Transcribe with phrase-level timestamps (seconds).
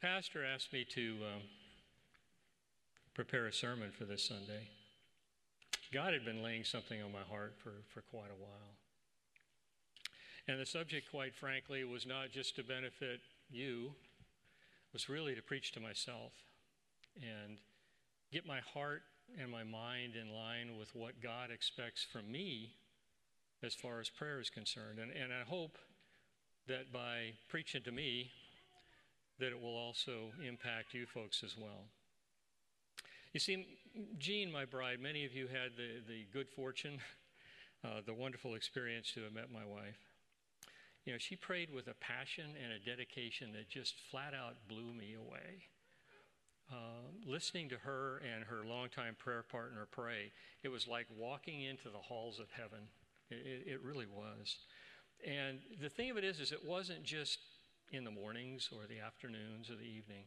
[0.00, 1.42] Pastor asked me to um,
[3.14, 4.68] prepare a sermon for this Sunday.
[5.92, 8.76] God had been laying something on my heart for, for quite a while.
[10.46, 13.18] And the subject, quite frankly, was not just to benefit
[13.50, 16.30] you, it was really to preach to myself
[17.16, 17.58] and
[18.32, 19.02] get my heart
[19.36, 22.74] and my mind in line with what God expects from me
[23.64, 25.00] as far as prayer is concerned.
[25.00, 25.76] And, and I hope
[26.68, 28.30] that by preaching to me,
[29.38, 31.86] that it will also impact you folks as well.
[33.32, 33.66] You see,
[34.18, 36.98] Jean, my bride, many of you had the, the good fortune,
[37.84, 39.98] uh, the wonderful experience to have met my wife.
[41.04, 44.92] You know, she prayed with a passion and a dedication that just flat out blew
[44.92, 45.64] me away.
[46.70, 51.88] Uh, listening to her and her longtime prayer partner pray, it was like walking into
[51.88, 52.80] the halls of heaven.
[53.30, 54.58] It, it really was.
[55.26, 57.38] And the thing of it is, is it wasn't just
[57.92, 60.24] in the mornings or the afternoons or the evening.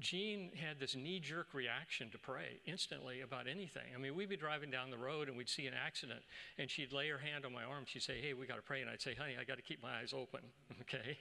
[0.00, 3.82] Jean had this knee jerk reaction to pray instantly about anything.
[3.94, 6.20] I mean, we'd be driving down the road and we'd see an accident,
[6.58, 7.84] and she'd lay her hand on my arm.
[7.86, 8.80] She'd say, Hey, we got to pray.
[8.80, 10.40] And I'd say, Honey, I got to keep my eyes open.
[10.82, 11.18] okay?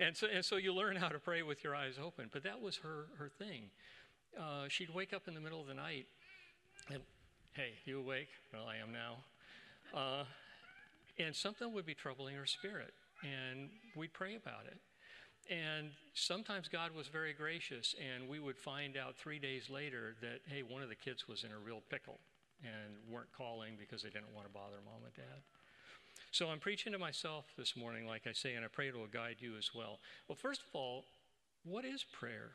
[0.00, 2.30] And so, and so you learn how to pray with your eyes open.
[2.32, 3.70] But that was her, her thing.
[4.38, 6.06] Uh, she'd wake up in the middle of the night
[6.90, 7.02] and,
[7.52, 8.28] Hey, you awake?
[8.52, 9.16] Well, I am now.
[9.98, 10.24] Uh,
[11.18, 14.78] and something would be troubling her spirit, and we'd pray about it.
[15.48, 20.40] And sometimes God was very gracious, and we would find out three days later that,
[20.46, 22.18] hey, one of the kids was in a real pickle
[22.62, 25.42] and weren't calling because they didn't want to bother mom and dad.
[26.32, 29.06] So I'm preaching to myself this morning, like I say, and I pray it will
[29.06, 30.00] guide you as well.
[30.28, 31.04] Well, first of all,
[31.64, 32.52] what is prayer?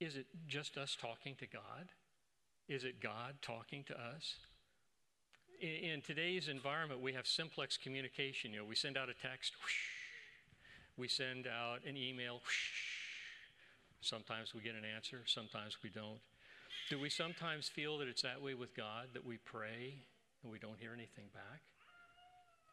[0.00, 1.92] Is it just us talking to God?
[2.68, 4.36] Is it God talking to us?
[5.60, 8.52] In, in today's environment, we have simplex communication.
[8.52, 9.74] You know, we send out a text, whoosh,
[10.96, 12.40] we send out an email.
[14.00, 16.20] Sometimes we get an answer, sometimes we don't.
[16.88, 19.94] Do we sometimes feel that it's that way with God, that we pray
[20.42, 21.60] and we don't hear anything back?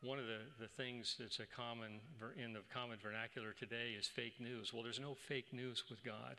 [0.02, 2.00] One of the, the things that's a common
[2.42, 4.72] in the common vernacular today is fake news.
[4.74, 6.38] Well, there's no fake news with God.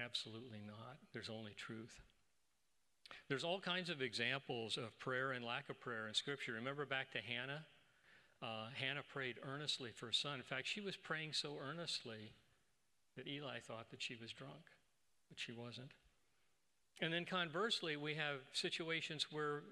[0.00, 0.96] Absolutely not.
[1.12, 2.00] There's only truth.
[3.28, 6.52] There's all kinds of examples of prayer and lack of prayer in Scripture.
[6.52, 7.64] Remember back to Hannah?
[8.42, 10.36] uh, Hannah prayed earnestly for a son.
[10.36, 12.32] In fact, she was praying so earnestly
[13.16, 14.72] that Eli thought that she was drunk,
[15.28, 15.92] but she wasn't.
[17.02, 19.62] And then conversely, we have situations where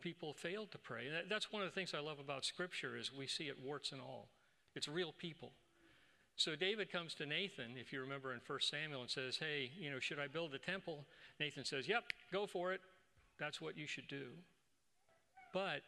[0.00, 1.08] people failed to pray.
[1.28, 4.00] That's one of the things I love about Scripture is we see it warts and
[4.00, 4.28] all.
[4.74, 5.52] It's real people.
[6.36, 9.90] So David comes to Nathan, if you remember in 1 Samuel, and says, Hey, you
[9.90, 11.04] know, should I build a temple?
[11.38, 12.80] Nathan says, Yep, go for it.
[13.38, 14.26] That's what you should do.
[15.52, 15.82] But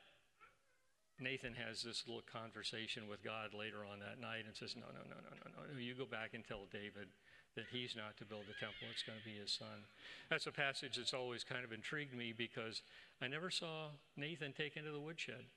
[1.18, 5.02] Nathan has this little conversation with God later on that night and says, No, no,
[5.08, 5.78] no, no, no, no.
[5.78, 7.08] You go back and tell David
[7.56, 9.88] that he's not to build the temple, it's going to be his son.
[10.30, 12.82] That's a passage that's always kind of intrigued me because
[13.20, 15.48] I never saw Nathan taken to the woodshed.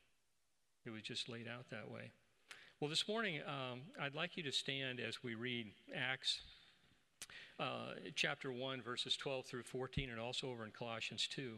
[0.86, 2.12] It was just laid out that way.
[2.82, 6.40] Well, this morning, um, I'd like you to stand as we read Acts
[7.60, 11.56] uh, chapter 1, verses 12 through 14, and also over in Colossians 2.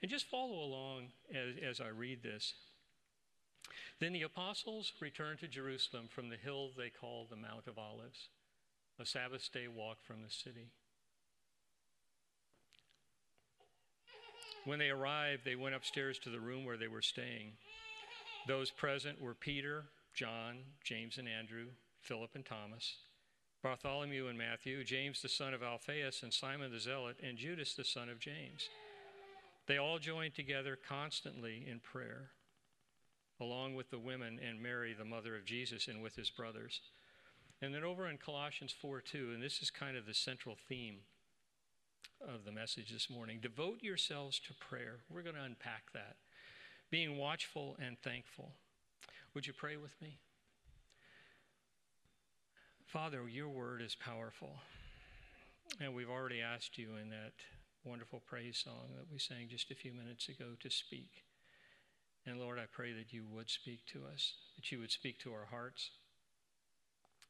[0.00, 2.54] And just follow along as, as I read this.
[3.98, 8.28] Then the apostles returned to Jerusalem from the hill they called the Mount of Olives,
[9.00, 10.68] a Sabbath day walk from the city.
[14.64, 17.54] When they arrived, they went upstairs to the room where they were staying.
[18.46, 19.86] Those present were Peter,
[20.20, 21.68] John, James and Andrew,
[22.02, 22.96] Philip and Thomas,
[23.62, 27.86] Bartholomew and Matthew, James the son of Alphaeus, and Simon the Zealot, and Judas the
[27.86, 28.68] son of James.
[29.66, 32.32] They all joined together constantly in prayer
[33.40, 36.82] along with the women and Mary, the mother of Jesus, and with his brothers.
[37.62, 40.98] And then over in Colossians 4 2, and this is kind of the central theme
[42.20, 44.98] of the message this morning devote yourselves to prayer.
[45.08, 46.16] We're going to unpack that.
[46.90, 48.52] Being watchful and thankful.
[49.34, 50.18] Would you pray with me?
[52.86, 54.56] Father, your word is powerful.
[55.80, 57.34] And we've already asked you in that
[57.84, 61.22] wonderful praise song that we sang just a few minutes ago to speak.
[62.26, 65.32] And Lord, I pray that you would speak to us, that you would speak to
[65.32, 65.90] our hearts,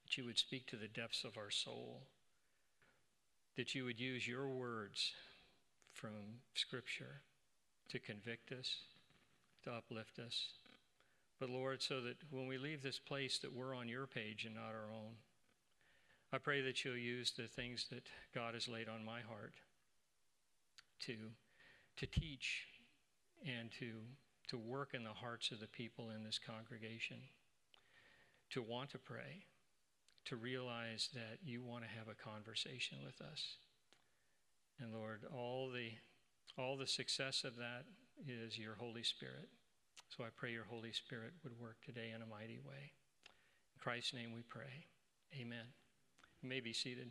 [0.03, 2.01] that you would speak to the depths of our soul,
[3.59, 5.13] that you would use your words
[5.93, 7.21] from Scripture
[7.91, 8.77] to convict us,
[9.65, 10.49] to uplift us.
[11.41, 14.55] But Lord, so that when we leave this place that we're on your page and
[14.55, 15.15] not our own.
[16.33, 19.55] I pray that you'll use the things that God has laid on my heart
[21.07, 21.17] to,
[21.97, 22.67] to teach
[23.45, 23.87] and to
[24.51, 27.19] to work in the hearts of the people in this congregation,
[28.51, 29.45] to want to pray,
[30.25, 33.59] to realize that you want to have a conversation with us.
[34.81, 35.93] And Lord, all the
[36.61, 37.85] all the success of that
[38.27, 39.49] is your Holy Spirit.
[40.17, 42.91] So I pray your Holy Spirit would work today in a mighty way.
[43.75, 44.87] In Christ's name we pray.
[45.41, 45.67] Amen.
[46.43, 47.11] You may be seated.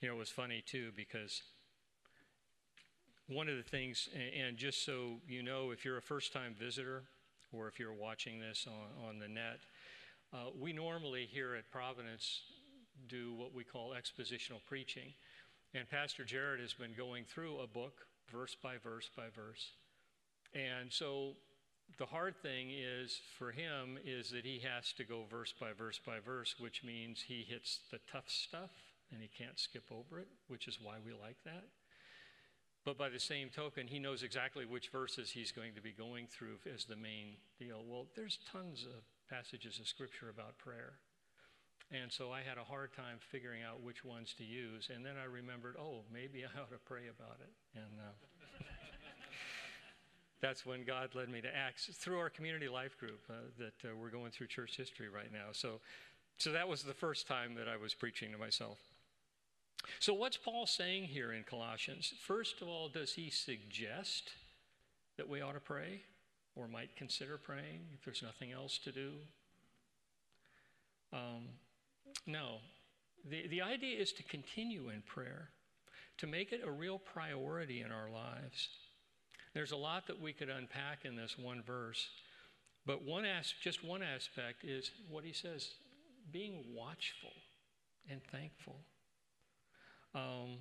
[0.00, 1.42] You know, it was funny too because
[3.26, 7.04] one of the things, and just so you know, if you're a first time visitor
[7.52, 9.60] or if you're watching this on, on the net,
[10.34, 12.42] uh, we normally here at Providence
[13.08, 15.14] do what we call expositional preaching.
[15.72, 19.72] And Pastor Jared has been going through a book, verse by verse by verse.
[20.54, 21.34] And so
[21.98, 26.00] the hard thing is for him is that he has to go verse by verse
[26.04, 28.70] by verse, which means he hits the tough stuff
[29.12, 31.64] and he can't skip over it, which is why we like that.
[32.84, 36.26] But by the same token, he knows exactly which verses he's going to be going
[36.26, 37.82] through as the main deal.
[37.86, 40.94] Well, there's tons of passages of scripture about prayer.
[42.02, 44.90] And so I had a hard time figuring out which ones to use.
[44.92, 47.52] And then I remembered, oh, maybe I ought to pray about it.
[47.76, 48.64] And uh,
[50.40, 53.94] that's when God led me to Acts through our community life group uh, that uh,
[54.00, 55.52] we're going through church history right now.
[55.52, 55.80] So,
[56.36, 58.78] so that was the first time that I was preaching to myself.
[60.00, 62.12] So, what's Paul saying here in Colossians?
[62.26, 64.30] First of all, does he suggest
[65.16, 66.00] that we ought to pray
[66.56, 69.12] or might consider praying if there's nothing else to do?
[71.12, 71.48] Um,
[72.26, 72.58] no.
[73.28, 75.48] The, the idea is to continue in prayer,
[76.18, 78.68] to make it a real priority in our lives.
[79.54, 82.08] There's a lot that we could unpack in this one verse,
[82.86, 85.70] but one as, just one aspect is what he says
[86.32, 87.32] being watchful
[88.10, 88.76] and thankful.
[90.14, 90.58] Um,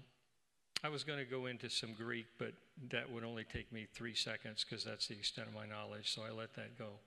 [0.84, 2.54] I was going to go into some Greek, but
[2.92, 6.22] that would only take me three seconds because that's the extent of my knowledge, so
[6.28, 7.00] I let that go.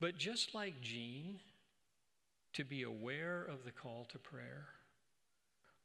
[0.00, 1.38] But just like Jean,
[2.54, 4.66] to be aware of the call to prayer,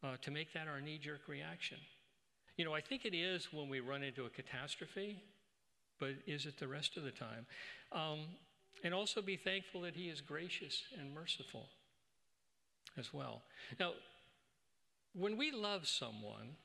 [0.03, 1.77] uh, to make that our knee jerk reaction.
[2.57, 5.21] You know, I think it is when we run into a catastrophe,
[5.99, 7.45] but is it the rest of the time?
[7.91, 8.19] Um,
[8.83, 11.69] and also be thankful that He is gracious and merciful
[12.97, 13.41] as well.
[13.79, 13.93] Now,
[15.13, 16.55] when we love someone,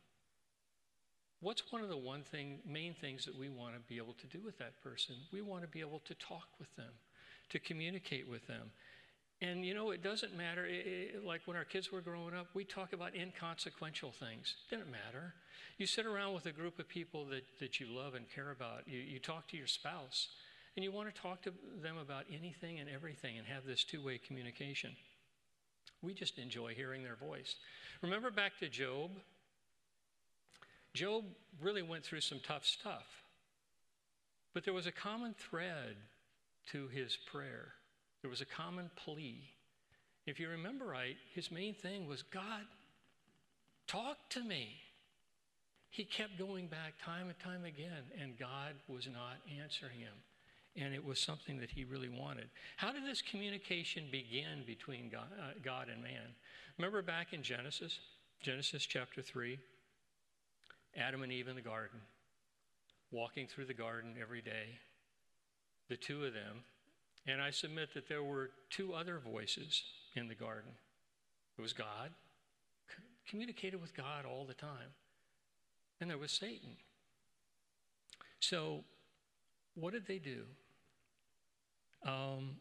[1.40, 4.26] what's one of the one thing, main things that we want to be able to
[4.26, 5.16] do with that person?
[5.32, 6.92] We want to be able to talk with them,
[7.50, 8.70] to communicate with them.
[9.42, 10.66] And you know, it doesn't matter.
[10.66, 14.56] It, it, like when our kids were growing up, we talk about inconsequential things.
[14.68, 15.34] Didn't matter.
[15.78, 18.86] You sit around with a group of people that, that you love and care about.
[18.86, 20.28] You, you talk to your spouse,
[20.76, 21.52] and you want to talk to
[21.82, 24.90] them about anything and everything and have this two way communication.
[26.02, 27.56] We just enjoy hearing their voice.
[28.02, 29.10] Remember back to Job?
[30.92, 31.24] Job
[31.62, 33.06] really went through some tough stuff,
[34.52, 35.96] but there was a common thread
[36.72, 37.72] to his prayer.
[38.22, 39.42] There was a common plea.
[40.26, 42.62] If you remember right, his main thing was God,
[43.86, 44.76] talk to me.
[45.88, 50.14] He kept going back time and time again, and God was not answering him.
[50.76, 52.48] And it was something that he really wanted.
[52.76, 56.34] How did this communication begin between God, uh, God and man?
[56.78, 57.98] Remember back in Genesis,
[58.40, 59.58] Genesis chapter 3?
[60.96, 62.00] Adam and Eve in the garden,
[63.10, 64.78] walking through the garden every day,
[65.88, 66.64] the two of them,
[67.26, 69.82] and I submit that there were two other voices
[70.14, 70.72] in the garden.
[71.58, 72.10] It was God,
[72.88, 74.94] c- communicated with God all the time,
[76.00, 76.76] and there was Satan.
[78.40, 78.84] So,
[79.74, 80.44] what did they do?
[82.06, 82.56] Um,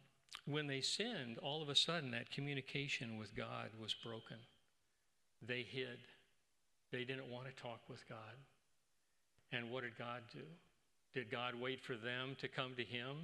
[0.46, 4.38] when they sinned, all of a sudden that communication with God was broken.
[5.42, 6.00] They hid.
[6.92, 8.18] They didn't want to talk with God.
[9.52, 10.44] And what did God do?
[11.14, 13.18] Did God wait for them to come to Him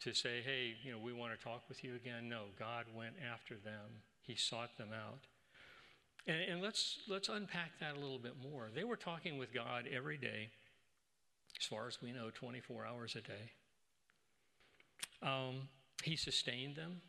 [0.00, 2.28] to say, hey, you know, we want to talk with you again.
[2.28, 4.02] No, God went after them.
[4.22, 5.20] He sought them out.
[6.26, 8.70] And, and let's, let's unpack that a little bit more.
[8.74, 10.50] They were talking with God every day,
[11.60, 13.52] as far as we know, 24 hours a day.
[15.22, 15.68] Um,
[16.02, 17.00] he sustained them.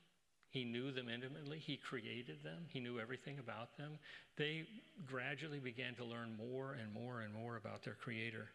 [0.49, 1.59] He knew them intimately.
[1.59, 2.67] He created them.
[2.69, 3.99] He knew everything about them.
[4.37, 4.65] They
[5.05, 8.47] gradually began to learn more and more and more about their Creator.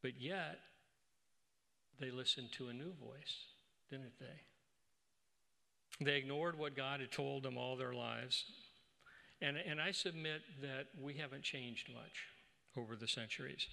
[0.00, 0.58] But yet,
[2.02, 3.46] they listened to a new voice,
[3.88, 6.04] didn't they?
[6.04, 8.44] They ignored what God had told them all their lives.
[9.40, 12.26] And, and I submit that we haven't changed much
[12.76, 13.68] over the centuries.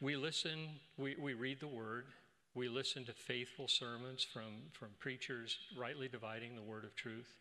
[0.00, 2.06] We listen, we, we read the Word,
[2.54, 7.34] we listen to faithful sermons from, from preachers rightly dividing the Word of truth.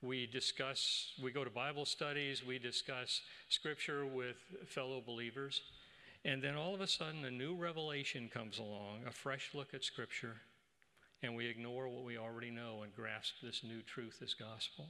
[0.00, 5.60] We discuss, we go to Bible studies, we discuss Scripture with fellow believers.
[6.24, 9.84] And then all of a sudden, a new revelation comes along, a fresh look at
[9.84, 10.36] Scripture,
[11.22, 14.88] and we ignore what we already know and grasp this new truth, this gospel.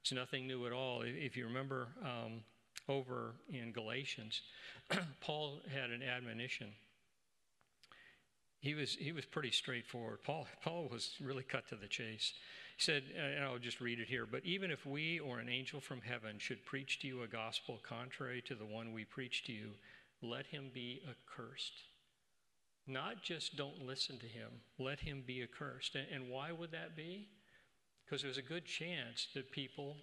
[0.00, 1.02] It's nothing new at all.
[1.04, 2.42] If you remember um,
[2.88, 4.42] over in Galatians,
[5.20, 6.68] Paul had an admonition.
[8.60, 10.22] He was, he was pretty straightforward.
[10.22, 12.32] Paul, Paul was really cut to the chase.
[12.76, 15.80] He said, and I'll just read it here, but even if we or an angel
[15.80, 19.52] from heaven should preach to you a gospel contrary to the one we preach to
[19.52, 19.70] you,
[20.22, 21.82] let him be accursed.
[22.86, 25.94] Not just don't listen to him, let him be accursed.
[25.94, 27.28] And, and why would that be?
[28.04, 29.96] Because there's a good chance that people,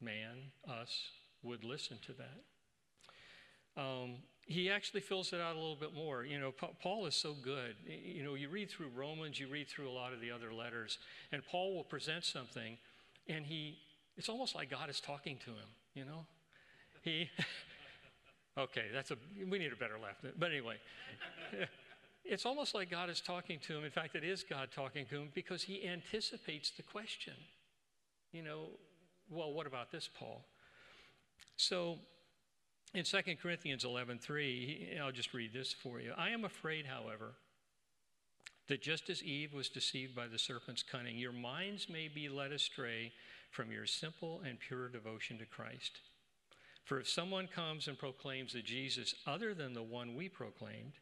[0.00, 1.10] man, us,
[1.42, 3.80] would listen to that.
[3.80, 6.24] Um, he actually fills it out a little bit more.
[6.24, 7.74] You know, Paul is so good.
[7.86, 10.98] You know, you read through Romans, you read through a lot of the other letters,
[11.32, 12.78] and Paul will present something,
[13.28, 13.78] and he,
[14.16, 16.26] it's almost like God is talking to him, you know?
[17.02, 17.28] He,
[18.58, 19.16] Okay, that's a
[19.50, 20.16] we need a better laugh.
[20.38, 20.76] But anyway,
[22.24, 23.84] it's almost like God is talking to him.
[23.84, 27.34] In fact, it is God talking to him because he anticipates the question.
[28.32, 28.68] You know,
[29.30, 30.44] well, what about this, Paul?
[31.56, 31.98] So
[32.94, 36.12] in 2 Corinthians 11:3, I'll just read this for you.
[36.16, 37.34] I am afraid, however,
[38.68, 42.52] that just as Eve was deceived by the serpent's cunning, your minds may be led
[42.52, 43.12] astray
[43.50, 46.00] from your simple and pure devotion to Christ.
[46.86, 50.92] For if someone comes and proclaims a Jesus other than the one we proclaimed,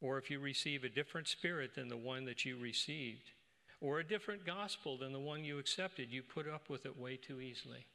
[0.00, 3.32] or if you receive a different spirit than the one that you received,
[3.80, 7.16] or a different gospel than the one you accepted, you put up with it way
[7.16, 7.86] too easily.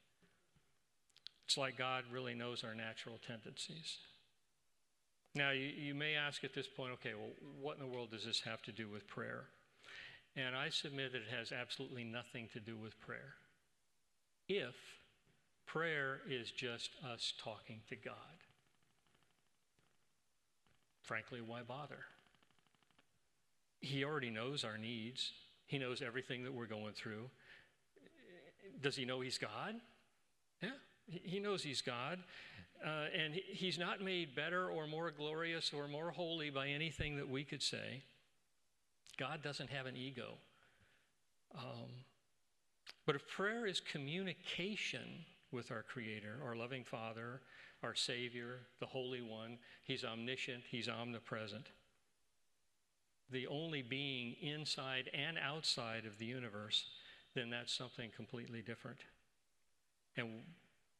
[1.45, 3.97] It's like God really knows our natural tendencies.
[5.35, 7.31] Now, you, you may ask at this point, okay, well,
[7.61, 9.45] what in the world does this have to do with prayer?
[10.35, 13.35] And I submit that it has absolutely nothing to do with prayer.
[14.49, 14.75] If
[15.65, 18.15] Prayer is just us talking to God.
[21.01, 22.05] Frankly, why bother?
[23.79, 25.31] He already knows our needs,
[25.67, 27.29] He knows everything that we're going through.
[28.81, 29.75] Does He know He's God?
[30.61, 30.69] Yeah,
[31.07, 32.19] He knows He's God.
[32.85, 37.29] Uh, and He's not made better or more glorious or more holy by anything that
[37.29, 38.03] we could say.
[39.17, 40.33] God doesn't have an ego.
[41.57, 41.89] Um,
[43.05, 47.39] but if prayer is communication, with our Creator, our loving Father,
[47.81, 49.57] our Savior, the Holy One.
[49.83, 51.67] He's omniscient, He's omnipresent.
[53.31, 56.85] The only being inside and outside of the universe,
[57.33, 58.99] then that's something completely different.
[60.17, 60.41] And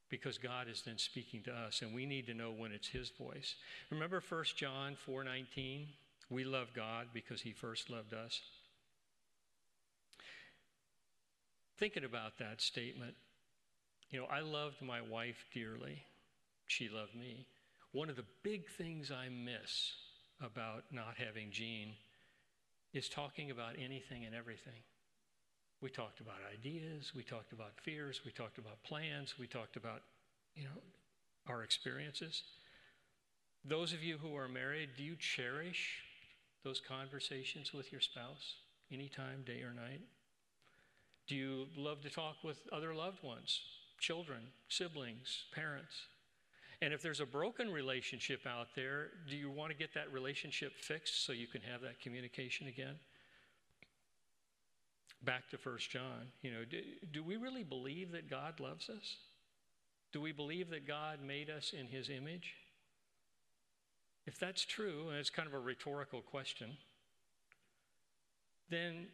[0.10, 3.10] because God is then speaking to us, and we need to know when it's His
[3.10, 3.56] voice.
[3.92, 5.88] Remember 1 John 4:19?
[6.30, 8.42] We love God because He first loved us.
[11.78, 13.16] Thinking about that statement,
[14.10, 16.04] you know, I loved my wife dearly.
[16.68, 17.46] She loved me.
[17.92, 19.94] One of the big things I miss
[20.42, 21.94] about not having Jean
[22.94, 24.84] is talking about anything and everything.
[25.82, 30.02] We talked about ideas, we talked about fears, we talked about plans, we talked about,
[30.56, 30.82] you know,
[31.48, 32.44] our experiences.
[33.64, 36.00] Those of you who are married, do you cherish
[36.64, 38.56] those conversations with your spouse
[38.92, 40.02] anytime, day or night?
[41.28, 43.60] Do you love to talk with other loved ones
[44.00, 45.96] children, siblings, parents.
[46.82, 50.74] And if there's a broken relationship out there, do you want to get that relationship
[50.76, 52.96] fixed so you can have that communication again?
[55.24, 59.16] Back to First John, you know, do, do we really believe that God loves us?
[60.12, 62.54] Do we believe that God made us in his image?
[64.28, 66.78] If that's true, and it's kind of a rhetorical question,
[68.70, 69.08] then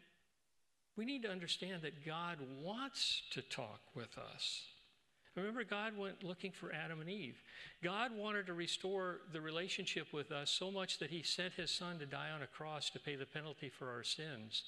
[0.96, 4.62] we need to understand that God wants to talk with us.
[5.34, 7.42] Remember, God went looking for Adam and Eve.
[7.82, 11.98] God wanted to restore the relationship with us so much that He sent His Son
[11.98, 14.64] to die on a cross to pay the penalty for our sins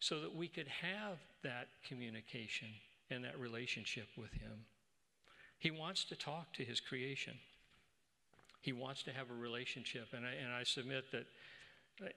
[0.00, 2.68] so that we could have that communication
[3.10, 4.64] and that relationship with Him.
[5.58, 7.34] He wants to talk to His creation,
[8.62, 10.08] He wants to have a relationship.
[10.16, 11.26] And I, and I submit that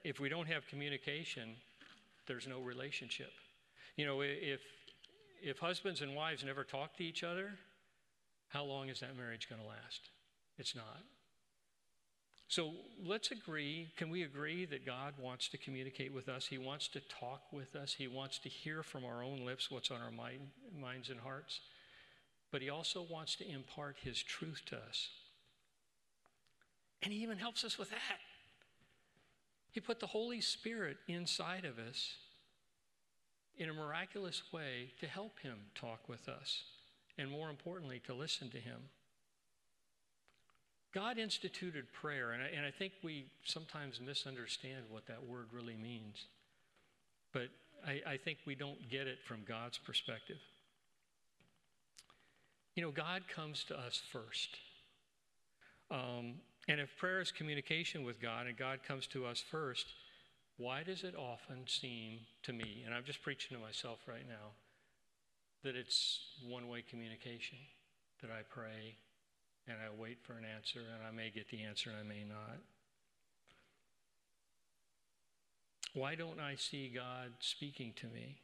[0.02, 1.56] if we don't have communication,
[2.26, 3.32] there's no relationship.
[3.96, 4.60] You know, if,
[5.42, 7.52] if husbands and wives never talk to each other,
[8.52, 10.10] how long is that marriage going to last?
[10.58, 11.02] It's not.
[12.48, 13.88] So let's agree.
[13.96, 16.46] Can we agree that God wants to communicate with us?
[16.46, 17.94] He wants to talk with us.
[17.94, 21.60] He wants to hear from our own lips what's on our mind, minds and hearts.
[22.50, 25.08] But He also wants to impart His truth to us.
[27.02, 28.18] And He even helps us with that.
[29.70, 32.16] He put the Holy Spirit inside of us
[33.56, 36.64] in a miraculous way to help Him talk with us
[37.22, 38.80] and more importantly, to listen to Him.
[40.92, 45.76] God instituted prayer, and I, and I think we sometimes misunderstand what that word really
[45.76, 46.26] means.
[47.32, 47.48] But
[47.86, 50.36] I, I think we don't get it from God's perspective.
[52.74, 54.58] You know, God comes to us first.
[55.90, 56.34] Um,
[56.68, 59.86] and if prayer is communication with God and God comes to us first,
[60.56, 64.50] why does it often seem to me, and I'm just preaching to myself right now,
[65.62, 67.58] that it's one way communication?
[68.20, 68.96] That I pray
[69.66, 72.24] and I wait for an answer and I may get the answer and I may
[72.24, 72.58] not.
[75.94, 78.38] Why don't I see God speaking to me?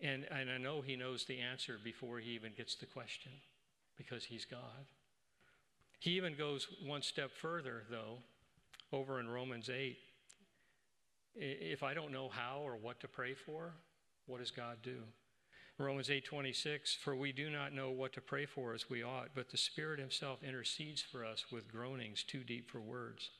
[0.00, 3.32] And, and I know He knows the answer before He even gets the question
[3.96, 4.86] because He's God.
[5.98, 8.18] He even goes one step further, though,
[8.92, 9.98] over in Romans 8.
[11.34, 13.74] If I don't know how or what to pray for,
[14.26, 15.02] what does God do?
[15.80, 19.48] Romans 8:26 for we do not know what to pray for as we ought but
[19.48, 23.30] the spirit himself intercedes for us with groanings too deep for words.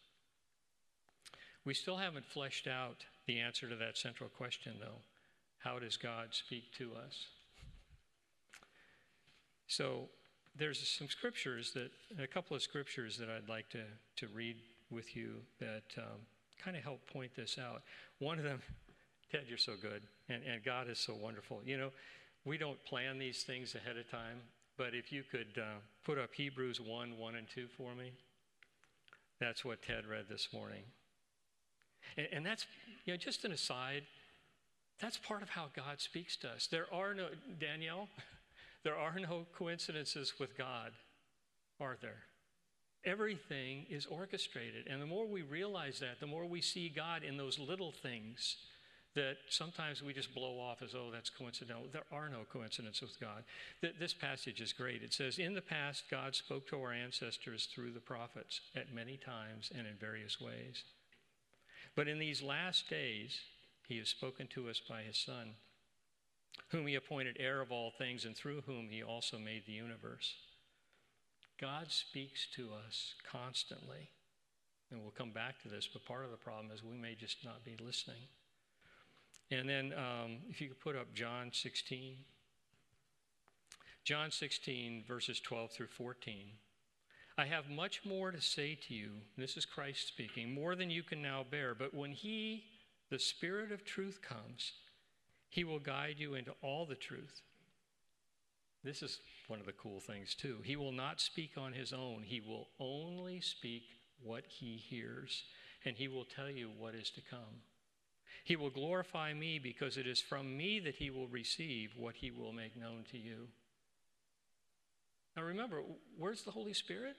[1.65, 5.03] We still haven't fleshed out the answer to that central question though.
[5.59, 7.27] How does God speak to us?
[9.67, 10.09] So
[10.57, 13.83] there's some scriptures that, a couple of scriptures that I'd like to,
[14.17, 14.57] to read
[14.91, 16.21] with you that um,
[16.59, 17.83] kind of help point this out.
[18.19, 18.61] One of them,
[19.31, 21.61] Ted, you're so good, and, and God is so wonderful.
[21.65, 21.91] You know,
[22.45, 24.39] we don't plan these things ahead of time,
[24.77, 28.13] but if you could uh, put up Hebrews 1 1 and 2 for me,
[29.39, 30.83] that's what Ted read this morning.
[32.17, 32.67] And, and that's,
[33.05, 34.05] you know, just an aside,
[35.01, 36.67] that's part of how God speaks to us.
[36.67, 37.29] There are no,
[37.59, 38.09] Danielle,
[38.85, 40.93] there are no coincidences with God,
[41.81, 42.23] are there?
[43.05, 44.87] Everything is orchestrated.
[44.87, 48.57] And the more we realize that, the more we see God in those little things
[49.15, 51.87] that sometimes we just blow off as, oh, that's coincidental.
[51.93, 53.43] There are no coincidences with God.
[53.99, 55.03] This passage is great.
[55.03, 59.17] It says, In the past, God spoke to our ancestors through the prophets at many
[59.17, 60.85] times and in various ways.
[61.97, 63.41] But in these last days,
[63.89, 65.55] he has spoken to us by his Son,
[66.69, 70.35] whom he appointed heir of all things and through whom he also made the universe.
[71.61, 74.11] God speaks to us constantly.
[74.91, 77.45] And we'll come back to this, but part of the problem is we may just
[77.45, 78.23] not be listening.
[79.51, 82.17] And then um, if you could put up John 16.
[84.05, 86.47] John 16, verses 12 through 14.
[87.37, 89.11] I have much more to say to you.
[89.37, 91.75] This is Christ speaking, more than you can now bear.
[91.75, 92.65] But when He,
[93.11, 94.73] the Spirit of truth, comes,
[95.49, 97.41] He will guide you into all the truth.
[98.83, 100.59] This is one of the cool things, too.
[100.65, 103.85] He will not speak on His own, He will only speak
[104.23, 105.45] what He hears,
[105.85, 107.63] and He will tell you what is to come.
[108.45, 112.31] He will glorify me because it is from me that he will receive what he
[112.31, 113.49] will make known to you.
[115.37, 115.83] Now remember,
[116.19, 117.17] where's the Holy Spirit?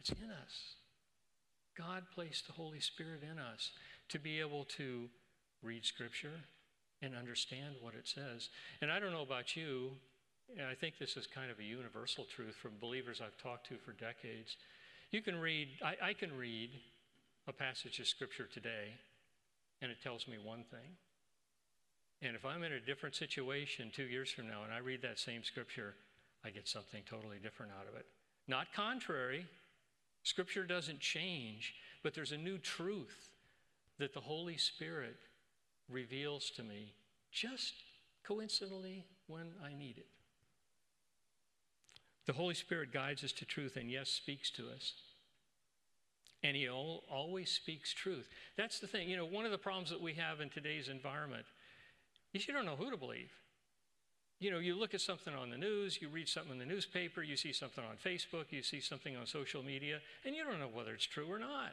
[0.00, 0.76] It's in us.
[1.76, 3.72] God placed the Holy Spirit in us
[4.08, 5.08] to be able to
[5.62, 6.40] read Scripture
[7.02, 8.48] and understand what it says.
[8.80, 9.90] And I don't know about you,
[10.56, 13.76] and I think this is kind of a universal truth from believers I've talked to
[13.78, 14.56] for decades.
[15.10, 16.70] You can read, I, I can read
[17.46, 18.94] a passage of Scripture today
[19.84, 20.96] and it tells me one thing.
[22.22, 25.18] And if I'm in a different situation two years from now and I read that
[25.18, 25.94] same scripture,
[26.42, 28.06] I get something totally different out of it.
[28.48, 29.44] Not contrary,
[30.22, 33.28] scripture doesn't change, but there's a new truth
[33.98, 35.16] that the Holy Spirit
[35.90, 36.94] reveals to me
[37.30, 37.74] just
[38.26, 40.06] coincidentally when I need it.
[42.24, 44.94] The Holy Spirit guides us to truth and, yes, speaks to us
[46.44, 48.28] and he always speaks truth.
[48.56, 49.08] That's the thing.
[49.08, 51.46] You know, one of the problems that we have in today's environment
[52.34, 53.30] is you don't know who to believe.
[54.40, 57.22] You know, you look at something on the news, you read something in the newspaper,
[57.22, 60.68] you see something on Facebook, you see something on social media, and you don't know
[60.72, 61.72] whether it's true or not.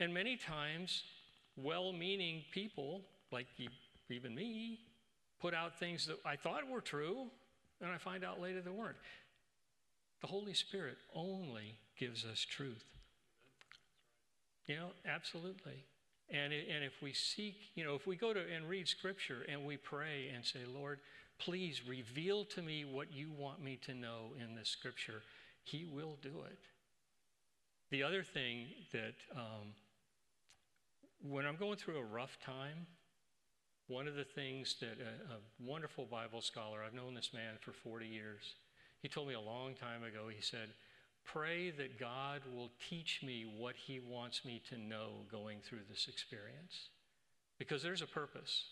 [0.00, 1.04] And many times,
[1.56, 3.46] well meaning people, like
[4.10, 4.80] even me,
[5.40, 7.26] put out things that I thought were true,
[7.80, 8.96] and I find out later they weren't.
[10.22, 12.84] The Holy Spirit only gives us truth.
[14.66, 15.84] You know, absolutely.
[16.28, 19.64] And, and if we seek, you know, if we go to and read scripture and
[19.64, 20.98] we pray and say, Lord,
[21.38, 25.22] please reveal to me what you want me to know in this scripture,
[25.62, 26.58] He will do it.
[27.90, 29.74] The other thing that um,
[31.22, 32.86] when I'm going through a rough time,
[33.86, 37.72] one of the things that a, a wonderful Bible scholar, I've known this man for
[37.72, 38.54] 40 years,
[39.00, 40.70] he told me a long time ago, he said,
[41.32, 46.06] Pray that God will teach me what He wants me to know going through this
[46.08, 46.88] experience.
[47.58, 48.64] Because there's a purpose.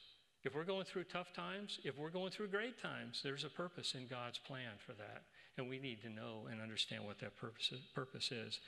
[0.45, 3.95] If we're going through tough times, if we're going through great times, there's a purpose
[3.95, 5.23] in God's plan for that.
[5.57, 7.81] And we need to know and understand what that purpose is.
[7.95, 8.61] Purpose is.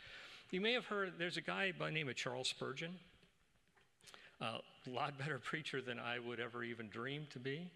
[0.51, 2.94] You may have heard there's a guy by the name of Charles Spurgeon,
[4.40, 7.70] a lot better preacher than I would ever even dream to be.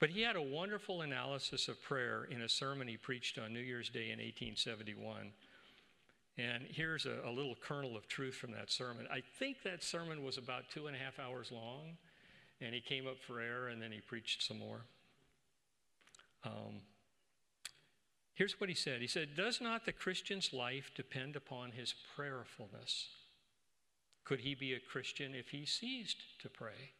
[0.00, 3.60] But he had a wonderful analysis of prayer in a sermon he preached on New
[3.60, 5.32] Year's Day in 1871.
[6.36, 9.08] And here's a, a, little kernel of truth from that sermon.
[9.12, 11.96] I think that sermon was about two and a half hours long,
[12.60, 14.82] and he came up for air and then he preached some more.
[16.44, 16.82] Um,
[18.34, 23.08] here's what he said He said, Does not the Christian's life depend upon his prayerfulness?
[24.24, 26.92] Could he be a Christian if he ceased to pray?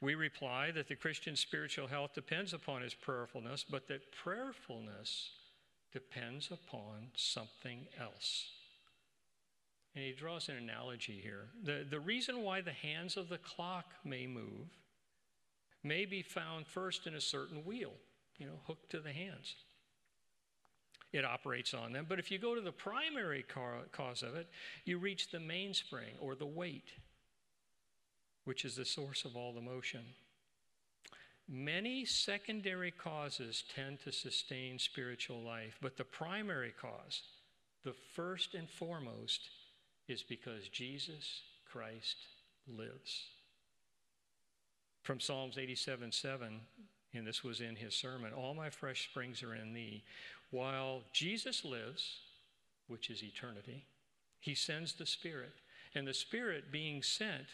[0.00, 5.30] We reply that the Christian's spiritual health depends upon his prayerfulness, but that prayerfulness
[5.92, 8.50] depends upon something else.
[9.94, 11.46] And he draws an analogy here.
[11.62, 14.66] The, the reason why the hands of the clock may move
[15.84, 17.92] may be found first in a certain wheel,
[18.38, 19.54] you know, hooked to the hands.
[21.12, 22.06] It operates on them.
[22.08, 23.44] But if you go to the primary
[23.92, 24.48] cause of it,
[24.84, 26.90] you reach the mainspring or the weight
[28.44, 30.02] which is the source of all the motion.
[31.48, 37.22] Many secondary causes tend to sustain spiritual life, but the primary cause,
[37.84, 39.50] the first and foremost,
[40.08, 42.16] is because Jesus Christ
[42.66, 43.28] lives.
[45.02, 46.60] From Psalms 87 7,
[47.12, 50.02] and this was in his sermon All my fresh springs are in thee.
[50.50, 52.20] While Jesus lives,
[52.86, 53.84] which is eternity,
[54.40, 55.54] he sends the Spirit.
[55.94, 57.46] And the Spirit being sent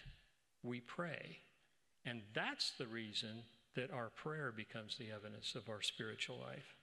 [0.62, 1.38] we pray.
[2.05, 3.42] And that's the reason
[3.77, 6.75] that our prayer becomes the evidence of our spiritual life.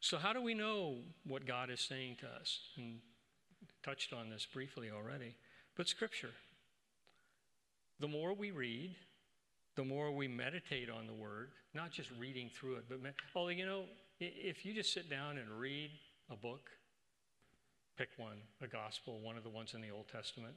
[0.00, 2.58] So, how do we know what God is saying to us?
[2.76, 2.98] And
[3.82, 5.34] touched on this briefly already,
[5.76, 6.30] but Scripture.
[8.00, 8.96] The more we read,
[9.76, 12.98] the more we meditate on the Word, not just reading through it, but,
[13.34, 13.84] although, you know,
[14.18, 15.90] if you just sit down and read
[16.30, 16.70] a book,
[17.96, 20.54] pick one, a gospel, one of the ones in the Old Testament,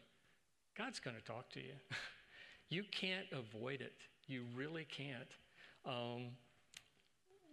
[0.77, 1.73] God's going to talk to you.
[2.69, 3.93] you can't avoid it.
[4.27, 5.29] You really can't.
[5.85, 6.31] Um,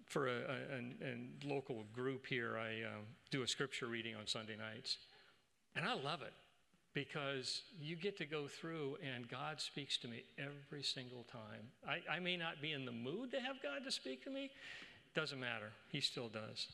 [0.07, 4.57] for a, a, a, local group here, I um, do a scripture reading on Sunday
[4.57, 4.99] nights.
[5.77, 6.35] And I love it
[6.95, 11.71] because you get to go through and God speaks to me every single time.
[11.89, 14.51] I, I may not be in the mood to have God to speak to me,
[15.15, 15.73] doesn't matter.
[15.91, 16.69] He still does.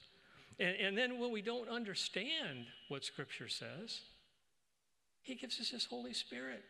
[0.59, 4.01] And, and then when we don't understand what Scripture says,
[5.29, 6.65] he gives us His Holy Spirit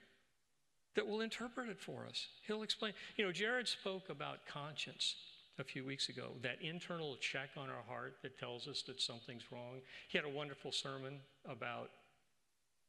[0.97, 2.27] that will interpret it for us.
[2.45, 2.93] He'll explain.
[3.17, 5.15] You know, Jared spoke about conscience
[5.61, 9.45] a few weeks ago, that internal check on our heart that tells us that something's
[9.53, 9.81] wrong.
[10.09, 11.91] He had a wonderful sermon about,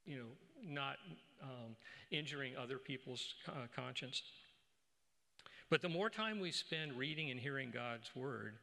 [0.05, 0.25] you know,
[0.63, 0.97] not
[1.43, 1.75] um,
[2.09, 4.23] injuring other people's uh, conscience.
[5.69, 8.55] But the more time we spend reading and hearing God's word,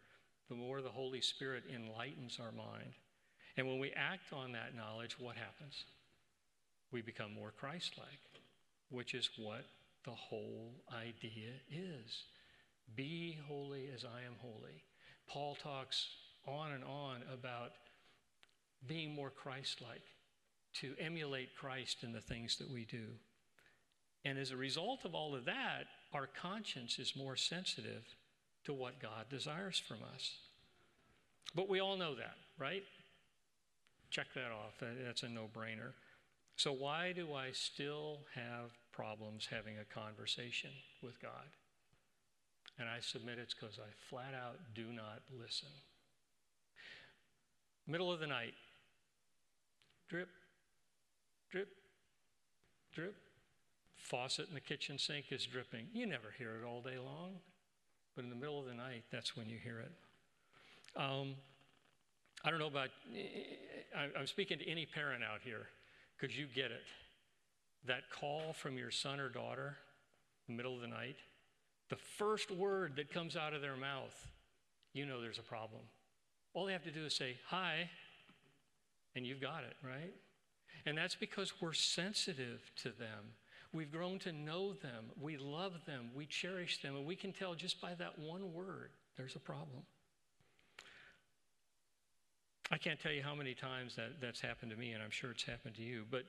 [0.48, 2.94] the more the Holy Spirit enlightens our mind.
[3.56, 5.84] And when we act on that knowledge, what happens?
[6.96, 8.40] We become more Christ like,
[8.88, 9.66] which is what
[10.06, 12.24] the whole idea is.
[12.94, 14.82] Be holy as I am holy.
[15.28, 16.08] Paul talks
[16.48, 17.72] on and on about
[18.86, 20.00] being more Christ like,
[20.80, 23.04] to emulate Christ in the things that we do.
[24.24, 28.04] And as a result of all of that, our conscience is more sensitive
[28.64, 30.38] to what God desires from us.
[31.54, 32.84] But we all know that, right?
[34.08, 34.82] Check that off.
[35.04, 35.92] That's a no brainer.
[36.56, 40.70] So, why do I still have problems having a conversation
[41.02, 41.52] with God?
[42.78, 45.68] And I submit it's because I flat out do not listen.
[47.86, 48.54] Middle of the night,
[50.08, 50.28] drip,
[51.50, 51.68] drip,
[52.94, 53.14] drip.
[53.96, 55.86] Faucet in the kitchen sink is dripping.
[55.92, 57.32] You never hear it all day long,
[58.14, 59.92] but in the middle of the night, that's when you hear it.
[60.96, 61.34] Um,
[62.44, 62.90] I don't know about,
[64.16, 65.66] I'm speaking to any parent out here
[66.18, 66.84] because you get it.
[67.86, 69.76] That call from your son or daughter,
[70.48, 71.16] in the middle of the night,
[71.88, 74.28] the first word that comes out of their mouth,
[74.92, 75.82] you know there's a problem.
[76.54, 77.88] All they have to do is say, hi,
[79.14, 80.14] and you've got it, right?
[80.84, 83.34] And that's because we're sensitive to them.
[83.72, 85.06] We've grown to know them.
[85.20, 86.10] We love them.
[86.14, 86.96] We cherish them.
[86.96, 89.82] And we can tell just by that one word there's a problem.
[92.70, 95.30] I can't tell you how many times that, that's happened to me, and I'm sure
[95.30, 96.04] it's happened to you.
[96.10, 96.24] But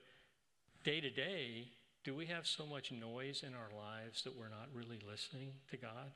[0.84, 1.69] day to day,
[2.04, 5.78] do we have so much noise in our lives that we're not really listening to
[5.78, 6.12] God?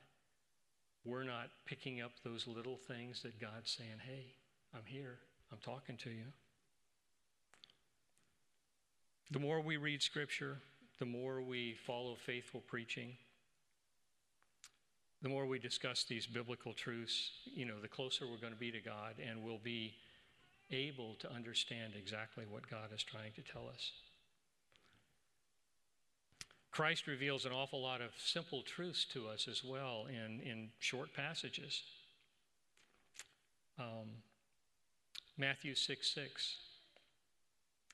[1.04, 4.36] We're not picking up those little things that God's saying, hey,
[4.76, 5.18] I'm here,
[5.52, 6.26] I'm talking to you.
[9.32, 10.60] The more we read Scripture,
[11.00, 13.18] the more we follow faithful preaching,
[15.24, 18.72] the more we discuss these biblical truths, you know, the closer we're going to be
[18.72, 19.94] to God and we'll be
[20.72, 23.92] able to understand exactly what God is trying to tell us.
[26.72, 31.14] Christ reveals an awful lot of simple truths to us as well in, in short
[31.14, 31.84] passages.
[33.78, 34.24] Um,
[35.38, 36.58] Matthew 6 6,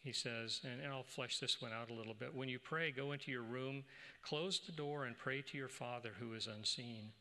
[0.04, 2.36] he says, and, and I'll flesh this one out a little bit.
[2.36, 3.84] When you pray, go into your room,
[4.22, 7.12] close the door, and pray to your Father who is unseen.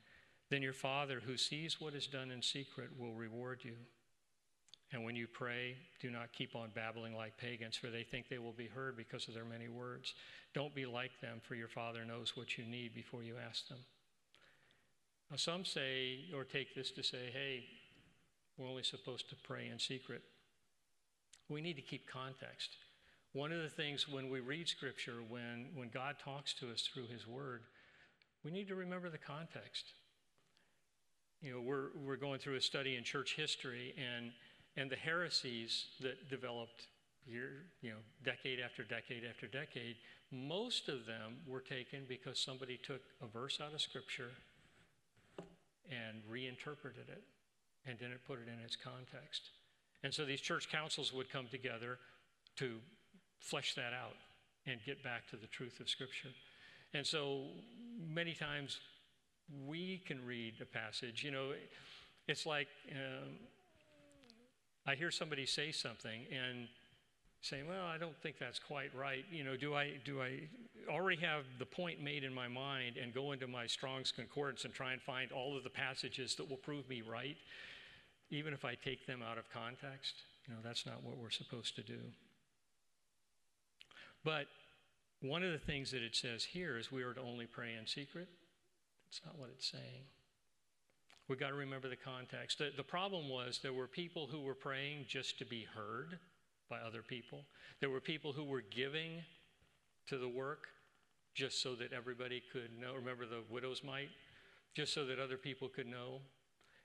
[0.51, 3.77] Then your Father who sees what is done in secret will reward you.
[4.93, 8.39] And when you pray, do not keep on babbling like pagans, for they think they
[8.39, 10.15] will be heard because of their many words.
[10.55, 13.79] Don't be like them, for your Father knows what you need before you ask them.
[15.31, 17.65] Now, some say, or take this to say, hey,
[18.57, 20.23] we're only supposed to pray in secret.
[21.49, 22.77] We need to keep context.
[23.33, 27.09] One of the things when we read Scripture, when, when God talks to us through
[27.13, 27.63] His Word,
[28.45, 29.93] we need to remember the context.
[31.43, 34.31] You know, we're, we're going through a study in church history, and
[34.77, 36.87] and the heresies that developed
[37.27, 39.97] year, you know, decade after decade after decade,
[40.31, 44.31] most of them were taken because somebody took a verse out of Scripture
[45.91, 47.23] and reinterpreted it
[47.87, 49.51] and didn't put it in its context.
[50.03, 51.99] And so these church councils would come together
[52.57, 52.79] to
[53.41, 54.17] flesh that out
[54.67, 56.31] and get back to the truth of Scripture.
[56.93, 57.47] And so
[58.09, 58.81] many times
[59.67, 61.53] we can read a passage, you know,
[62.29, 62.69] it's like.
[62.93, 63.37] Um,
[64.87, 66.69] I hear somebody say something and
[67.41, 69.25] say, well, I don't think that's quite right.
[69.31, 70.49] You know, do I, do I
[70.89, 74.73] already have the point made in my mind and go into my Strong's Concordance and
[74.73, 77.37] try and find all of the passages that will prove me right,
[78.31, 80.15] even if I take them out of context?
[80.47, 81.99] You know, that's not what we're supposed to do.
[84.25, 84.47] But
[85.21, 87.87] one of the things that it says here is we are to only pray in
[87.87, 88.29] secret.
[89.07, 90.05] That's not what it's saying.
[91.29, 92.59] We've got to remember the context.
[92.59, 96.19] The, the problem was there were people who were praying just to be heard
[96.71, 97.45] by other people.
[97.81, 99.23] There were people who were giving
[100.09, 100.69] to the work
[101.35, 102.95] just so that everybody could know.
[102.95, 104.11] Remember the widow's mite?
[104.75, 106.21] Just so that other people could know.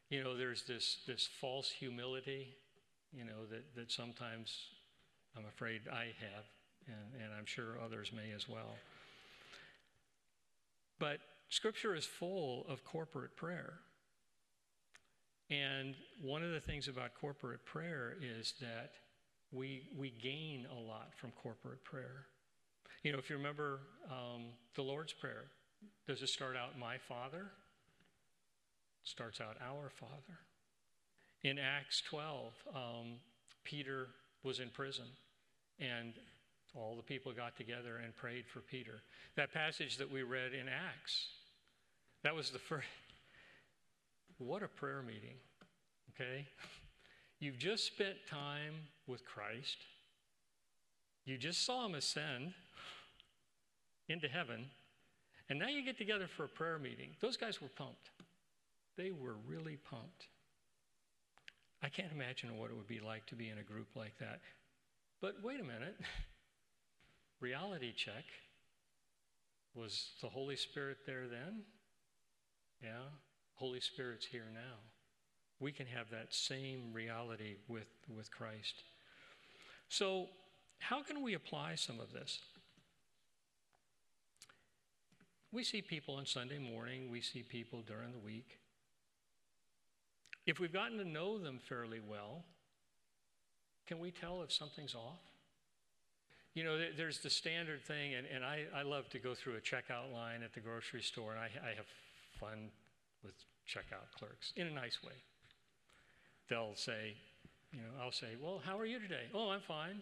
[0.09, 2.55] You know, there's this, this false humility,
[3.13, 4.55] you know, that, that sometimes
[5.37, 6.45] I'm afraid I have,
[6.87, 8.75] and, and I'm sure others may as well.
[10.99, 13.75] But Scripture is full of corporate prayer.
[15.51, 18.93] And one of the things about corporate prayer is that
[19.51, 22.25] we, we gain a lot from corporate prayer.
[23.03, 24.43] You know, if you remember um,
[24.75, 25.45] the Lord's Prayer,
[26.07, 27.51] does it start out, My Father?
[29.03, 30.39] It starts out, Our Father.
[31.43, 33.07] In Acts 12, um,
[33.65, 34.07] Peter
[34.43, 35.05] was in prison,
[35.79, 36.13] and
[36.75, 39.01] all the people got together and prayed for Peter.
[39.35, 41.27] That passage that we read in Acts,
[42.23, 42.85] that was the first,
[44.45, 45.35] what a prayer meeting,
[46.13, 46.45] okay?
[47.39, 48.73] You've just spent time
[49.07, 49.77] with Christ.
[51.25, 52.53] You just saw him ascend
[54.09, 54.65] into heaven.
[55.49, 57.09] And now you get together for a prayer meeting.
[57.19, 58.09] Those guys were pumped.
[58.97, 60.27] They were really pumped.
[61.83, 64.39] I can't imagine what it would be like to be in a group like that.
[65.19, 65.99] But wait a minute.
[67.39, 68.25] Reality check.
[69.73, 71.61] Was the Holy Spirit there then?
[72.83, 73.09] Yeah.
[73.61, 74.79] Holy Spirit's here now.
[75.59, 78.73] We can have that same reality with, with Christ.
[79.87, 80.29] So,
[80.79, 82.39] how can we apply some of this?
[85.51, 88.57] We see people on Sunday morning, we see people during the week.
[90.47, 92.45] If we've gotten to know them fairly well,
[93.85, 95.21] can we tell if something's off?
[96.55, 99.61] You know, there's the standard thing, and, and I, I love to go through a
[99.61, 101.85] checkout line at the grocery store, and I, I have
[102.39, 102.71] fun
[103.23, 103.33] with
[103.67, 105.13] checkout clerks in a nice way.
[106.49, 107.15] They'll say,
[107.71, 109.29] you know, I'll say, well, how are you today?
[109.33, 110.01] Oh, I'm fine.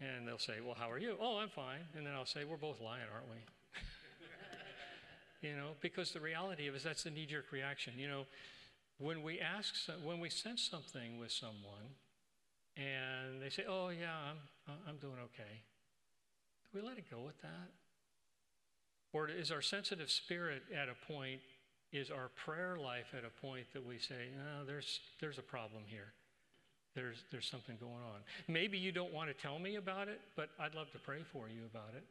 [0.00, 1.16] And they'll say, well, how are you?
[1.20, 1.80] Oh, I'm fine.
[1.96, 3.36] And then I'll say, we're both lying, aren't we?
[5.48, 7.94] you know, because the reality of it is that's the knee jerk reaction.
[7.96, 8.26] You know,
[8.98, 11.96] when we ask, when we sense something with someone
[12.76, 14.34] and they say, oh, yeah,
[14.68, 15.62] I'm, I'm doing okay,
[16.72, 17.70] do we let it go with that?
[19.12, 21.40] Or is our sensitive spirit at a point
[21.92, 25.82] is our prayer life at a point that we say, no, there's, there's a problem
[25.86, 26.12] here.
[26.94, 28.20] There's, there's something going on.
[28.48, 31.48] Maybe you don't want to tell me about it, but I'd love to pray for
[31.48, 32.04] you about it.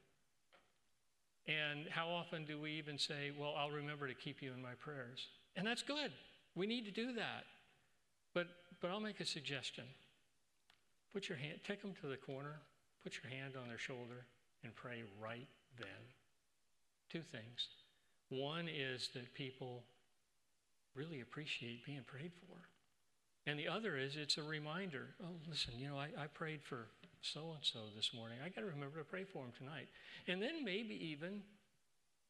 [1.52, 4.74] And how often do we even say, well, I'll remember to keep you in my
[4.80, 5.28] prayers?
[5.56, 6.12] And that's good.
[6.56, 7.46] We need to do that.
[8.34, 8.48] But,
[8.82, 9.86] but I'll make a suggestion.
[11.14, 12.60] Put your hand, take them to the corner,
[13.04, 14.26] put your hand on their shoulder,
[14.64, 15.88] and pray right then?
[17.12, 17.68] Two things.
[18.32, 19.84] One is that people
[20.96, 22.56] really appreciate being prayed for.
[23.46, 26.88] And the other is it's a reminder oh, listen, you know, I, I prayed for
[27.22, 28.38] so and so this morning.
[28.44, 29.90] I got to remember to pray for them tonight.
[30.28, 31.42] And then maybe even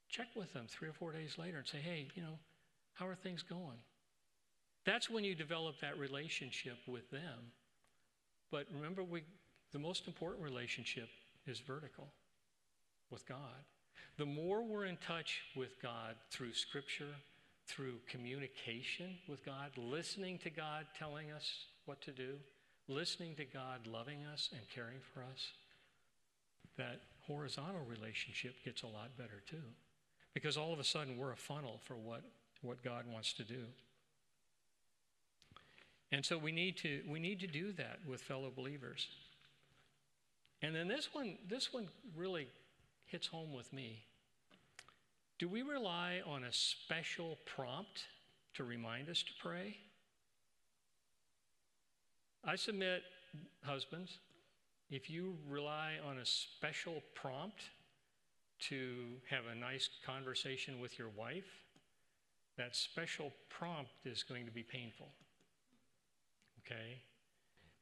[0.10, 2.40] check with them three or four days later and say, hey, you know,
[2.94, 3.78] how are things going?
[4.86, 7.52] That's when you develop that relationship with them.
[8.50, 9.24] But remember, we,
[9.72, 11.10] the most important relationship
[11.46, 12.08] is vertical
[13.12, 13.38] with God.
[14.18, 17.16] The more we're in touch with God through Scripture,
[17.68, 22.36] through communication with God, listening to God telling us what to do,
[22.88, 25.52] listening to God loving us and caring for us,
[26.78, 29.64] that horizontal relationship gets a lot better too.
[30.34, 32.24] Because all of a sudden we're a funnel for what,
[32.62, 33.64] what God wants to do.
[36.12, 39.08] And so we need to we need to do that with fellow believers.
[40.62, 42.48] And then this one this one really
[43.12, 44.06] hits home with me.
[45.38, 48.06] Do we rely on a special prompt
[48.54, 49.76] to remind us to pray?
[52.46, 53.04] I submit,
[53.64, 54.20] husbands,
[54.90, 57.64] if you rely on a special prompt
[58.70, 61.66] to have a nice conversation with your wife,
[62.58, 65.10] that special prompt is going to be painful.
[66.60, 67.02] Okay?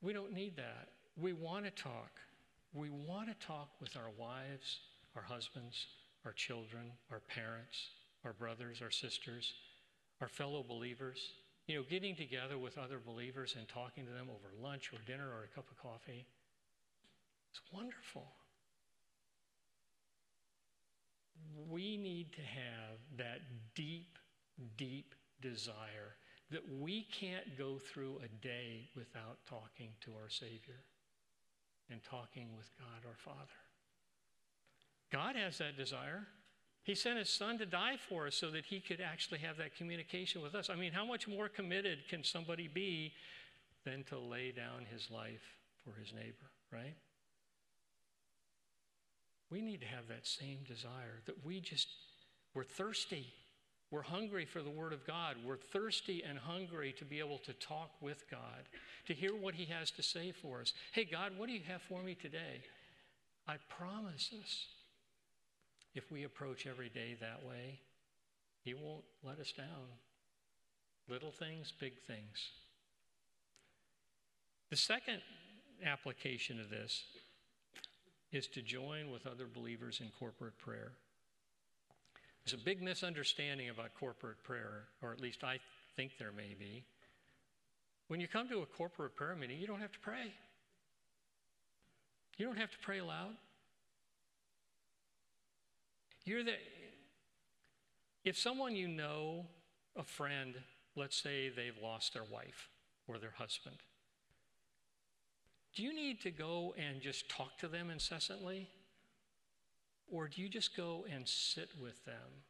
[0.02, 0.90] We don't need that.
[1.22, 2.20] We want to talk.
[2.74, 4.80] We want to talk with our wives,
[5.16, 5.88] our husbands,
[6.26, 7.78] our children, our parents,
[8.26, 9.54] our brothers, our sisters,
[10.22, 11.20] our fellow believers.
[11.68, 15.28] You know, getting together with other believers and talking to them over lunch or dinner
[15.28, 16.26] or a cup of coffee.
[17.52, 18.28] It's wonderful.
[21.70, 23.42] We need to have that
[23.76, 24.18] deep,
[24.78, 26.16] deep desire
[26.52, 30.82] that we can't go through a day without talking to our Savior
[31.92, 33.69] and talking with God our Father.
[35.12, 36.28] God has that desire.
[36.84, 39.76] He sent his son to die for us so that he could actually have that
[39.76, 40.70] communication with us.
[40.70, 43.14] I mean, how much more committed can somebody be
[43.86, 45.44] than to lay down his life
[45.84, 46.96] for his neighbor, right?
[49.50, 51.88] We need to have that same desire that we just,
[52.54, 53.28] we're thirsty.
[53.92, 55.38] We're hungry for the Word of God.
[55.44, 58.70] We're thirsty and hungry to be able to talk with God,
[59.08, 60.74] to hear what He has to say for us.
[60.92, 62.62] Hey, God, what do you have for me today?
[63.48, 64.68] I promise us
[65.96, 67.80] if we approach every day that way,
[68.64, 69.88] He won't let us down.
[71.08, 72.52] Little things, big things.
[74.70, 75.22] The second
[75.84, 77.04] application of this
[78.32, 80.92] is to join with other believers in corporate prayer.
[82.46, 85.60] There's a big misunderstanding about corporate prayer, or at least I
[85.96, 86.84] think there may be.
[88.08, 90.34] When you come to a corporate prayer meeting, you don't have to pray.
[92.38, 93.36] You don't have to pray aloud.
[96.26, 96.54] You're the,
[98.24, 99.48] if someone you know,
[99.96, 100.56] a friend,
[100.96, 102.70] let's say they've lost their wife
[103.08, 103.78] or their husband,
[105.76, 108.70] do you need to go and just talk to them incessantly?
[110.12, 112.44] Or do you just go and sit with them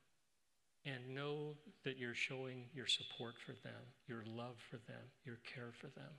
[0.85, 5.71] and know that you're showing your support for them, your love for them, your care
[5.73, 6.11] for them?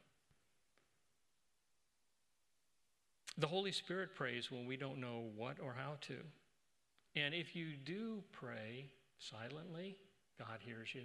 [3.38, 6.16] The Holy Spirit prays when we don't know what or how to.
[7.16, 8.87] And if you do pray
[9.18, 9.96] silently,
[10.38, 11.03] God hears you.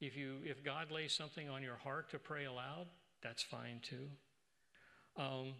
[0.00, 2.86] If, you, if God lays something on your heart to pray aloud,
[3.22, 4.08] that's fine too.
[5.16, 5.54] Um,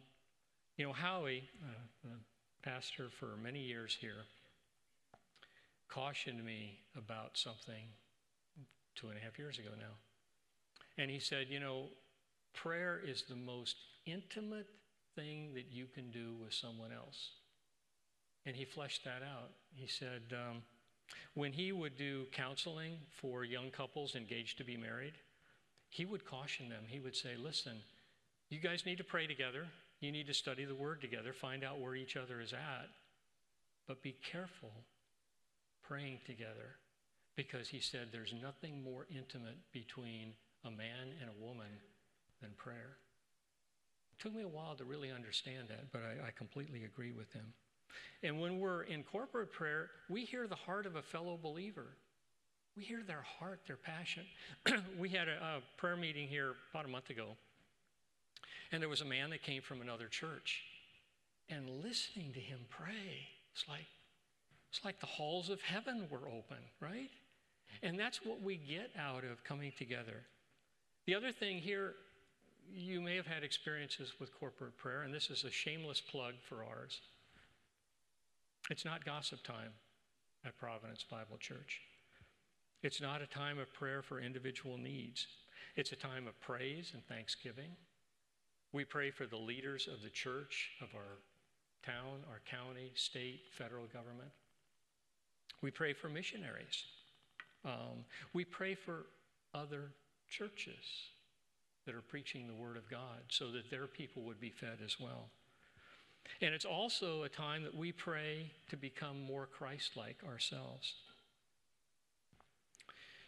[0.77, 2.09] you know, Howie, uh,
[2.63, 4.25] pastor for many years here,
[5.89, 7.85] cautioned me about something
[8.95, 9.95] two and a half years ago now.
[10.97, 11.89] And he said, you know,
[12.55, 14.69] prayer is the most intimate
[15.15, 17.31] thing that you can do with someone else.
[18.45, 19.51] And he fleshed that out.
[19.75, 20.63] He said, um,
[21.35, 25.15] when he would do counseling for young couples engaged to be married,
[25.91, 26.85] he would caution them.
[26.87, 27.77] He would say, listen,
[28.49, 29.67] you guys need to pray together.
[30.01, 32.89] You need to study the word together, find out where each other is at.
[33.87, 34.73] But be careful
[35.83, 36.77] praying together
[37.37, 40.33] because he said there's nothing more intimate between
[40.65, 41.81] a man and a woman
[42.41, 42.97] than prayer.
[44.13, 47.33] It took me a while to really understand that, but I, I completely agree with
[47.33, 47.53] him.
[48.23, 51.87] And when we're in corporate prayer, we hear the heart of a fellow believer.
[52.77, 54.25] We hear their heart, their passion.
[54.99, 57.37] we had a, a, prayer meeting here about a month ago,
[58.71, 60.65] and there was a man that came from another church.
[61.51, 63.85] And listening to him pray, it's like
[64.71, 67.11] it's like the halls of heaven were open, right?
[67.83, 70.23] And that's what we get out of coming together.
[71.07, 71.95] The other thing here,
[72.73, 76.65] you may have had experiences with corporate prayer, and this is a shameless plug for
[76.65, 77.03] ours.
[78.71, 79.73] It's not gossip time
[80.45, 81.81] at Providence Bible Church.
[82.83, 85.27] It's not a time of prayer for individual needs.
[85.77, 87.71] It's a time of praise and thanksgiving.
[88.73, 91.19] We pray for the leaders of the church, of our
[91.85, 94.31] town, our county, state, federal government.
[95.61, 96.85] We pray for missionaries.
[97.65, 99.07] Um, we pray for
[99.55, 99.91] other
[100.29, 101.11] churches
[101.85, 104.99] that are preaching the Word of God so that their people would be fed as
[105.01, 105.29] well.
[106.41, 110.95] And it's also a time that we pray to become more Christ like ourselves.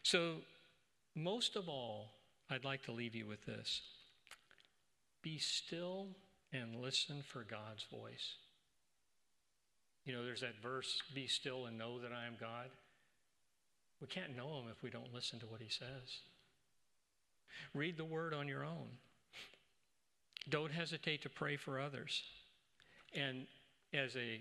[0.02, 0.36] So,
[1.14, 2.10] most of all,
[2.50, 3.82] I'd like to leave you with this
[5.22, 6.08] be still
[6.52, 8.34] and listen for God's voice.
[10.04, 12.68] You know, there's that verse, be still and know that I am God.
[14.00, 16.20] We can't know him if we don't listen to what he says.
[17.72, 18.88] Read the word on your own.
[20.50, 22.22] Don't hesitate to pray for others.
[23.14, 23.46] And
[23.92, 24.40] as a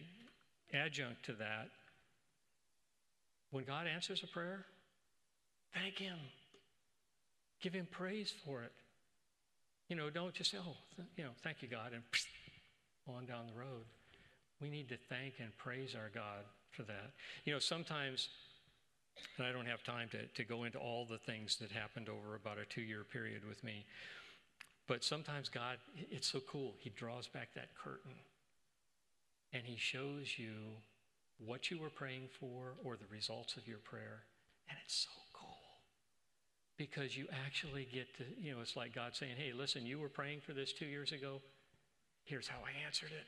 [0.75, 1.69] adjunct to that,
[3.51, 4.65] when God answers a prayer,
[5.73, 6.17] thank him.
[7.61, 8.71] Give him praise for it.
[9.89, 12.01] You know, don't just say, oh, th- you know, thank you, God, and
[13.07, 13.85] on down the road.
[14.59, 17.11] We need to thank and praise our God for that.
[17.45, 18.29] You know, sometimes,
[19.37, 22.35] and I don't have time to, to go into all the things that happened over
[22.35, 23.85] about a two year period with me,
[24.87, 25.77] but sometimes God,
[26.09, 26.73] it's so cool.
[26.79, 28.13] He draws back that curtain
[29.53, 30.53] and He shows you
[31.37, 34.23] what you were praying for or the results of your prayer.
[34.69, 35.57] And it's so cool
[36.77, 40.09] because you actually get to, you know, it's like God saying, hey, listen, you were
[40.09, 41.41] praying for this two years ago.
[42.23, 43.25] Here's how I answered it.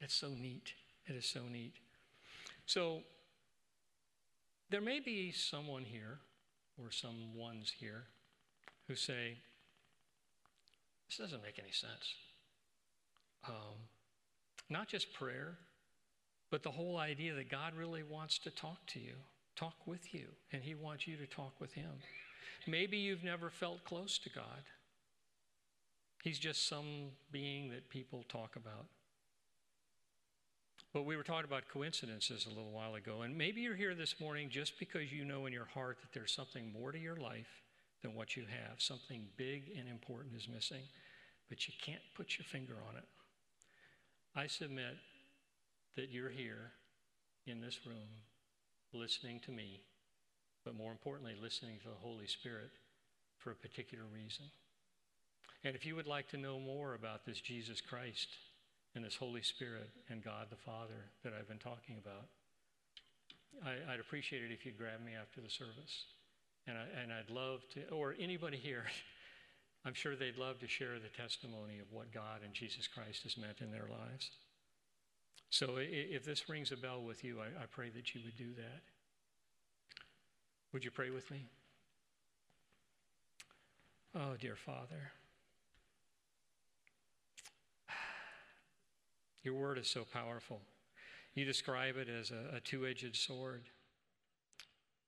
[0.00, 0.72] It's so neat.
[1.06, 1.74] It is so neat.
[2.66, 3.02] So
[4.70, 6.18] there may be someone here
[6.82, 8.04] or some ones here
[8.88, 9.38] who say,
[11.08, 12.14] this doesn't make any sense.
[13.48, 13.76] Um,
[14.68, 15.58] not just prayer,
[16.50, 19.14] but the whole idea that God really wants to talk to you,
[19.56, 21.90] talk with you, and He wants you to talk with Him.
[22.66, 24.64] Maybe you've never felt close to God.
[26.22, 28.86] He's just some being that people talk about.
[30.92, 34.18] But we were talking about coincidences a little while ago, and maybe you're here this
[34.18, 37.62] morning just because you know in your heart that there's something more to your life
[38.02, 38.80] than what you have.
[38.80, 40.82] Something big and important is missing,
[41.48, 43.04] but you can't put your finger on it.
[44.36, 44.96] I submit
[45.96, 46.72] that you're here
[47.46, 48.22] in this room
[48.92, 49.80] listening to me,
[50.64, 52.70] but more importantly, listening to the Holy Spirit
[53.38, 54.44] for a particular reason.
[55.64, 58.28] And if you would like to know more about this Jesus Christ,
[58.96, 62.24] and this Holy Spirit and God the Father that I've been talking about.
[63.64, 66.06] I, would appreciate it if you'd grab me after the service.
[66.66, 68.84] And, I, and I'd love to, or anybody here,
[69.86, 73.38] I'm sure they'd love to share the testimony of what God and Jesus Christ has
[73.38, 74.30] meant in their lives.
[75.48, 78.82] So if this rings a bell with you, I, pray that you would do that.
[80.72, 81.46] Would you pray with me?
[84.16, 85.12] Oh, dear Father.
[89.44, 90.62] Your word is so powerful.
[91.34, 93.62] You describe it as a, a two edged sword,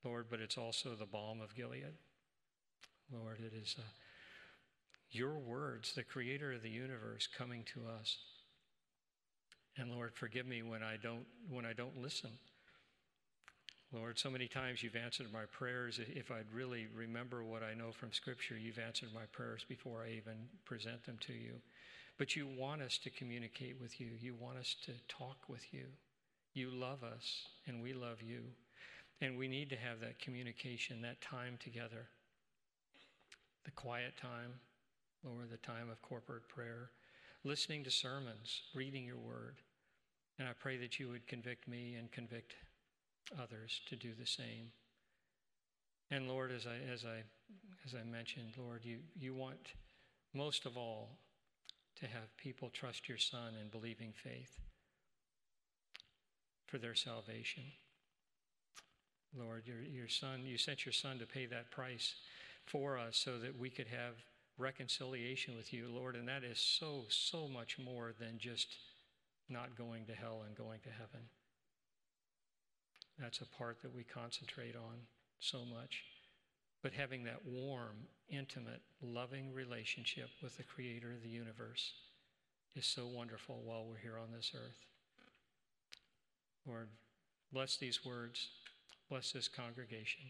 [0.04, 1.94] Lord, but it's also the balm of Gilead.
[3.12, 3.82] Lord, it is uh,
[5.10, 8.18] your words, the creator of the universe, coming to us.
[9.76, 12.30] And Lord, forgive me when I don't when I don't listen.
[13.92, 15.98] Lord, so many times you've answered my prayers.
[15.98, 20.10] If I'd really remember what I know from Scripture, you've answered my prayers before I
[20.10, 20.34] even
[20.66, 21.54] present them to you.
[22.18, 24.08] But you want us to communicate with you.
[24.20, 25.86] You want us to talk with you.
[26.52, 28.40] You love us, and we love you.
[29.22, 32.08] And we need to have that communication, that time together.
[33.64, 34.60] The quiet time,
[35.24, 36.90] or the time of corporate prayer,
[37.44, 39.56] listening to sermons, reading your word.
[40.38, 42.54] And I pray that you would convict me and convict
[43.40, 44.70] others to do the same.
[46.10, 47.22] And Lord, as I, as I,
[47.84, 49.74] as I mentioned, Lord, you, you want
[50.34, 51.18] most of all
[51.96, 54.60] to have people trust your Son in believing faith
[56.66, 57.64] for their salvation.
[59.36, 62.14] Lord, your, your Son, you sent your Son to pay that price
[62.66, 64.14] for us so that we could have
[64.58, 68.76] reconciliation with you, Lord, and that is so, so much more than just
[69.48, 71.28] not going to hell and going to heaven.
[73.18, 75.06] That's a part that we concentrate on
[75.40, 76.04] so much
[76.82, 77.96] but having that warm,
[78.28, 81.92] intimate, loving relationship with the Creator of the universe
[82.76, 84.84] is so wonderful while we're here on this earth.
[86.66, 86.88] Lord,
[87.52, 88.48] bless these words,
[89.10, 90.22] bless this congregation,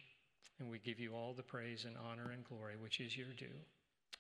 [0.59, 3.47] and we give you all the praise and honor and glory which is your due.